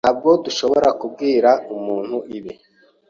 [0.03, 2.51] Ntabwo dushobora kubwira umuntu ibi.